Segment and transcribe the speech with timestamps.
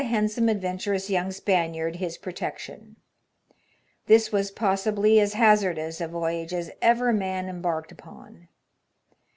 [0.03, 2.95] handsome adventurous young Spaniard his protection.
[4.07, 8.47] This was possibly as hazardous a voyage as ever man embarked upon.